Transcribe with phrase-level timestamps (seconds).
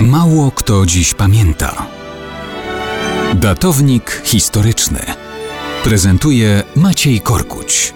[0.00, 1.86] Mało kto dziś pamięta.
[3.34, 5.00] Datownik historyczny
[5.84, 7.94] prezentuje Maciej Korkuć.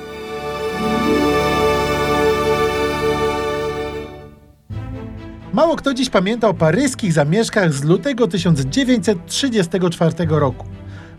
[5.52, 10.66] Mało kto dziś pamięta o paryskich zamieszkach z lutego 1934 roku.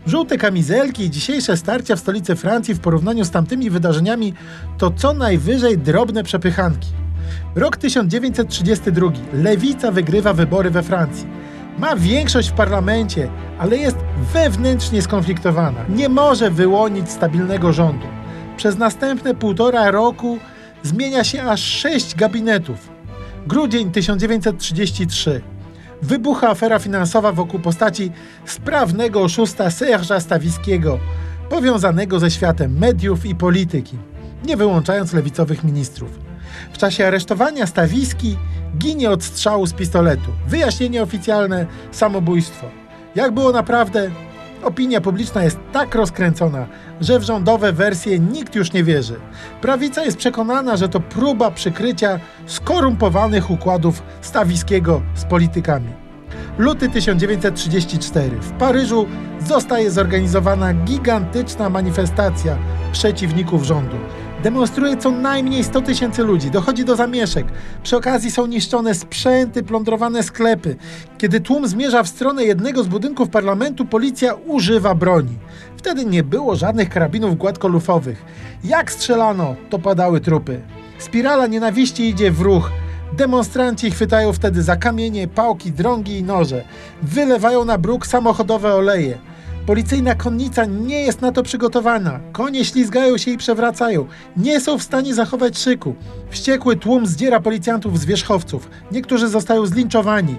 [0.06, 4.34] Żółte kamizelki i dzisiejsze starcia w stolicy Francji w porównaniu z tamtymi wydarzeniami
[4.78, 7.01] to co najwyżej drobne przepychanki.
[7.54, 9.10] Rok 1932.
[9.32, 11.26] Lewica wygrywa wybory we Francji.
[11.78, 13.96] Ma większość w parlamencie, ale jest
[14.32, 15.84] wewnętrznie skonfliktowana.
[15.88, 18.06] Nie może wyłonić stabilnego rządu.
[18.56, 20.38] Przez następne półtora roku
[20.82, 22.88] zmienia się aż sześć gabinetów.
[23.46, 25.42] Grudzień 1933.
[26.02, 28.12] Wybucha afera finansowa wokół postaci
[28.46, 30.98] sprawnego oszusta Serge'a Stawiskiego,
[31.50, 33.98] powiązanego ze światem mediów i polityki,
[34.44, 36.21] nie wyłączając lewicowych ministrów.
[36.72, 38.36] W czasie aresztowania Stawiski
[38.78, 40.30] ginie od strzału z pistoletu.
[40.46, 42.66] Wyjaśnienie oficjalne samobójstwo.
[43.14, 44.10] Jak było naprawdę?
[44.62, 46.66] Opinia publiczna jest tak rozkręcona,
[47.00, 49.14] że w rządowe wersje nikt już nie wierzy.
[49.60, 55.88] Prawica jest przekonana, że to próba przykrycia skorumpowanych układów Stawiskiego z politykami.
[56.58, 58.30] Luty 1934.
[58.40, 59.06] W Paryżu
[59.46, 62.58] zostaje zorganizowana gigantyczna manifestacja
[62.92, 63.96] przeciwników rządu.
[64.42, 67.46] Demonstruje co najmniej 100 tysięcy ludzi, dochodzi do zamieszek.
[67.82, 70.76] Przy okazji są niszczone sprzęty, plądrowane sklepy.
[71.18, 75.38] Kiedy tłum zmierza w stronę jednego z budynków parlamentu, policja używa broni.
[75.76, 78.24] Wtedy nie było żadnych karabinów gładkolufowych.
[78.64, 80.60] Jak strzelano, to padały trupy.
[80.98, 82.70] Spirala nienawiści idzie w ruch.
[83.12, 86.64] Demonstranci chwytają wtedy za kamienie, pałki, drągi i noże.
[87.02, 89.18] Wylewają na bruk samochodowe oleje.
[89.66, 92.20] Policyjna konnica nie jest na to przygotowana.
[92.32, 94.06] Konie ślizgają się i przewracają.
[94.36, 95.94] Nie są w stanie zachować szyku.
[96.30, 98.70] Wściekły tłum zdziera policjantów z wierzchowców.
[98.92, 100.36] Niektórzy zostają zlinczowani.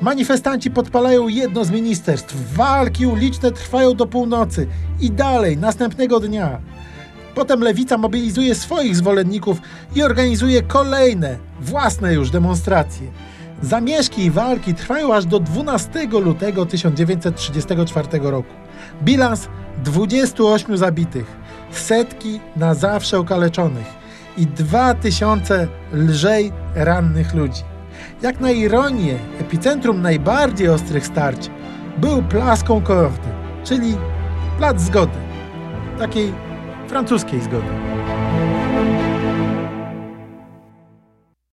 [0.00, 2.54] Manifestanci podpalają jedno z ministerstw.
[2.54, 4.66] Walki uliczne trwają do północy
[5.00, 6.60] i dalej, następnego dnia.
[7.34, 9.58] Potem lewica mobilizuje swoich zwolenników
[9.96, 13.06] i organizuje kolejne, własne już demonstracje.
[13.62, 18.54] Zamieszki i walki trwają aż do 12 lutego 1934 roku.
[19.02, 19.48] Bilans
[19.84, 21.26] 28 zabitych,
[21.70, 23.86] setki na zawsze okaleczonych
[24.36, 27.62] i 2000 lżej rannych ludzi.
[28.22, 31.50] Jak na ironię, epicentrum najbardziej ostrych starć
[31.98, 33.28] był Place Concorde,
[33.64, 33.96] czyli
[34.58, 35.18] Plac Zgody,
[35.98, 36.32] takiej
[36.88, 37.91] francuskiej zgody.